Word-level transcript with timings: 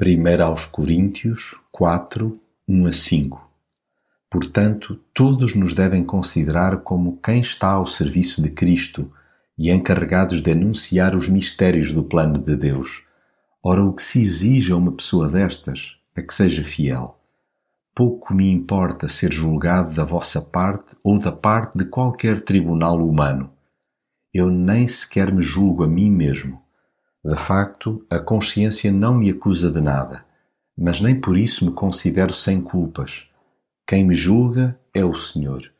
1 0.00 0.44
aos 0.44 0.64
Coríntios 0.64 1.56
quatro, 1.72 2.40
um 2.68 2.86
a 2.86 2.92
cinco. 2.92 3.50
Portanto, 4.30 5.00
todos 5.12 5.56
nos 5.56 5.74
devem 5.74 6.04
considerar 6.04 6.82
como 6.82 7.18
quem 7.20 7.40
está 7.40 7.70
ao 7.70 7.84
serviço 7.84 8.40
de 8.40 8.48
Cristo 8.48 9.10
e 9.58 9.72
encarregados 9.72 10.40
de 10.40 10.52
anunciar 10.52 11.16
os 11.16 11.28
mistérios 11.28 11.92
do 11.92 12.04
plano 12.04 12.40
de 12.40 12.54
Deus. 12.54 13.02
Ora, 13.60 13.82
o 13.82 13.92
que 13.92 14.00
se 14.00 14.22
exige 14.22 14.72
a 14.72 14.76
uma 14.76 14.92
pessoa 14.92 15.26
destas 15.26 15.96
é 16.14 16.22
que 16.22 16.32
seja 16.32 16.62
fiel. 16.62 17.18
Pouco 17.92 18.32
me 18.32 18.48
importa 18.48 19.08
ser 19.08 19.32
julgado 19.32 19.92
da 19.92 20.04
vossa 20.04 20.40
parte 20.40 20.94
ou 21.02 21.18
da 21.18 21.32
parte 21.32 21.76
de 21.76 21.84
qualquer 21.84 22.42
tribunal 22.44 23.04
humano. 23.04 23.50
Eu 24.32 24.48
nem 24.48 24.86
sequer 24.86 25.32
me 25.32 25.42
julgo 25.42 25.82
a 25.82 25.88
mim 25.88 26.08
mesmo 26.08 26.67
de 27.28 27.36
facto, 27.36 28.06
a 28.08 28.18
consciência 28.18 28.90
não 28.90 29.12
me 29.12 29.28
acusa 29.28 29.70
de 29.70 29.82
nada, 29.82 30.24
mas 30.74 30.98
nem 30.98 31.20
por 31.20 31.36
isso 31.36 31.66
me 31.66 31.72
considero 31.72 32.32
sem 32.32 32.58
culpas. 32.58 33.28
Quem 33.86 34.02
me 34.02 34.14
julga 34.14 34.80
é 34.94 35.04
o 35.04 35.14
Senhor. 35.14 35.70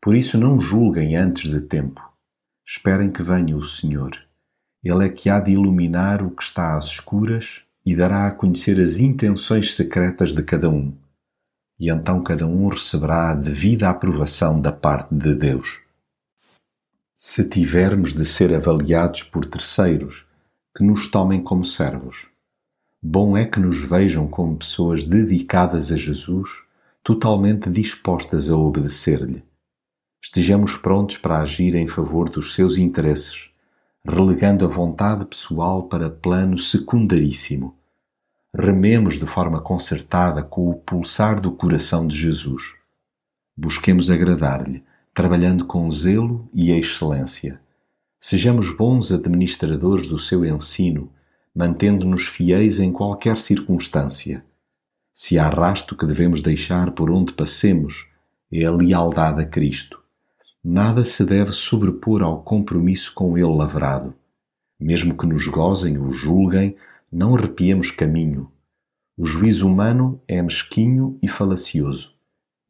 Por 0.00 0.14
isso 0.14 0.38
não 0.38 0.60
julguem 0.60 1.16
antes 1.16 1.50
de 1.50 1.60
tempo. 1.60 2.00
Esperem 2.64 3.10
que 3.10 3.20
venha 3.20 3.56
o 3.56 3.62
Senhor. 3.62 4.12
Ele 4.84 5.04
é 5.04 5.08
que 5.08 5.28
há 5.28 5.40
de 5.40 5.50
iluminar 5.50 6.22
o 6.22 6.30
que 6.30 6.44
está 6.44 6.76
às 6.76 6.84
escuras 6.84 7.62
e 7.84 7.96
dará 7.96 8.28
a 8.28 8.30
conhecer 8.30 8.80
as 8.80 9.00
intenções 9.00 9.74
secretas 9.74 10.32
de 10.32 10.44
cada 10.44 10.70
um. 10.70 10.96
E 11.80 11.90
então 11.90 12.22
cada 12.22 12.46
um 12.46 12.68
receberá 12.68 13.30
a 13.30 13.34
devida 13.34 13.90
aprovação 13.90 14.60
da 14.60 14.70
parte 14.70 15.12
de 15.12 15.34
Deus. 15.34 15.80
Se 17.16 17.42
tivermos 17.48 18.14
de 18.14 18.24
ser 18.24 18.54
avaliados 18.54 19.24
por 19.24 19.44
terceiros, 19.44 20.25
que 20.76 20.84
nos 20.84 21.08
tomem 21.08 21.42
como 21.42 21.64
servos. 21.64 22.26
Bom 23.02 23.34
é 23.34 23.46
que 23.46 23.58
nos 23.58 23.80
vejam 23.80 24.28
como 24.28 24.58
pessoas 24.58 25.02
dedicadas 25.02 25.90
a 25.90 25.96
Jesus, 25.96 26.50
totalmente 27.02 27.70
dispostas 27.70 28.50
a 28.50 28.56
obedecer-lhe. 28.58 29.42
Estejamos 30.22 30.76
prontos 30.76 31.16
para 31.16 31.40
agir 31.40 31.74
em 31.74 31.88
favor 31.88 32.28
dos 32.28 32.52
seus 32.52 32.76
interesses, 32.76 33.48
relegando 34.04 34.66
a 34.66 34.68
vontade 34.68 35.24
pessoal 35.24 35.84
para 35.84 36.10
plano 36.10 36.58
secundaríssimo. 36.58 37.74
Rememos 38.54 39.18
de 39.18 39.26
forma 39.26 39.62
concertada 39.62 40.42
com 40.42 40.68
o 40.68 40.74
pulsar 40.74 41.40
do 41.40 41.52
coração 41.52 42.06
de 42.06 42.14
Jesus. 42.14 42.74
Busquemos 43.56 44.10
agradar-lhe, 44.10 44.84
trabalhando 45.14 45.64
com 45.64 45.90
zelo 45.90 46.46
e 46.52 46.70
excelência 46.70 47.64
Sejamos 48.28 48.74
bons 48.74 49.12
administradores 49.12 50.08
do 50.08 50.18
seu 50.18 50.44
ensino, 50.44 51.12
mantendo-nos 51.54 52.26
fiéis 52.26 52.80
em 52.80 52.90
qualquer 52.90 53.38
circunstância. 53.38 54.44
Se 55.14 55.38
há 55.38 55.48
rasto 55.48 55.94
que 55.94 56.04
devemos 56.04 56.40
deixar 56.40 56.90
por 56.90 57.08
onde 57.08 57.32
passemos, 57.32 58.08
é 58.50 58.64
a 58.64 58.72
lealdade 58.72 59.42
a 59.42 59.46
Cristo. 59.46 60.02
Nada 60.64 61.04
se 61.04 61.24
deve 61.24 61.52
sobrepor 61.52 62.20
ao 62.20 62.42
compromisso 62.42 63.14
com 63.14 63.38
Ele 63.38 63.56
lavrado. 63.56 64.12
Mesmo 64.76 65.16
que 65.16 65.24
nos 65.24 65.46
gozem 65.46 65.96
ou 65.96 66.12
julguem, 66.12 66.74
não 67.12 67.36
arrepiemos 67.36 67.92
caminho. 67.92 68.50
O 69.16 69.24
juízo 69.24 69.68
humano 69.68 70.20
é 70.26 70.42
mesquinho 70.42 71.16
e 71.22 71.28
falacioso. 71.28 72.12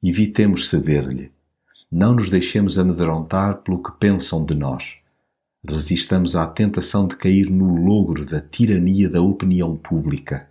Evitemos 0.05 0.69
ceder-lhe. 0.69 1.33
Não 1.91 2.15
nos 2.15 2.29
deixemos 2.29 2.79
amedrontar 2.79 3.63
pelo 3.63 3.83
que 3.83 3.93
pensam 3.93 4.45
de 4.45 4.55
nós 4.55 4.99
resistamos 5.73 6.37
à 6.37 6.47
tentação 6.47 7.07
de 7.07 7.17
cair 7.17 7.51
no 7.51 7.75
logro 7.75 8.25
da 8.25 8.41
tirania 8.41 9.09
da 9.09 9.21
opinião 9.21 9.77
pública. 9.77 10.49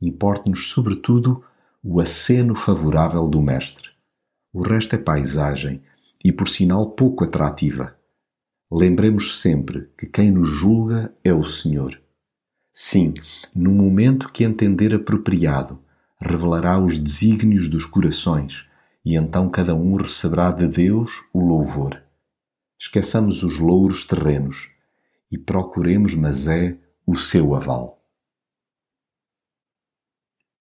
Importe-nos, 0.00 0.70
sobretudo, 0.70 1.44
o 1.82 2.00
aceno 2.00 2.54
favorável 2.54 3.28
do 3.28 3.40
Mestre. 3.42 3.90
O 4.52 4.62
resto 4.62 4.94
é 4.94 4.98
paisagem 4.98 5.82
e, 6.24 6.32
por 6.32 6.48
sinal, 6.48 6.90
pouco 6.90 7.24
atrativa. 7.24 7.96
Lembremos 8.70 9.40
sempre 9.40 9.90
que 9.98 10.06
quem 10.06 10.30
nos 10.30 10.48
julga 10.48 11.12
é 11.24 11.32
o 11.32 11.44
Senhor. 11.44 12.00
Sim, 12.72 13.14
no 13.54 13.72
momento 13.72 14.30
que 14.32 14.44
entender 14.44 14.94
apropriado, 14.94 15.80
revelará 16.20 16.78
os 16.78 16.98
desígnios 16.98 17.68
dos 17.68 17.84
corações 17.84 18.66
e 19.04 19.16
então 19.16 19.48
cada 19.48 19.74
um 19.74 19.96
receberá 19.96 20.50
de 20.52 20.68
Deus 20.68 21.10
o 21.32 21.40
louvor. 21.40 22.07
Esqueçamos 22.78 23.42
os 23.42 23.58
louros 23.58 24.04
terrenos 24.04 24.70
e 25.30 25.36
procuremos, 25.36 26.14
mas 26.14 26.46
é, 26.46 26.76
o 27.06 27.16
seu 27.16 27.54
aval. 27.54 27.97